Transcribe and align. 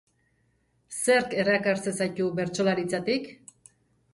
Zerk 1.01 1.35
erakartzen 1.43 1.99
zaitu 1.99 2.31
bertsolaritzatik? 2.41 3.31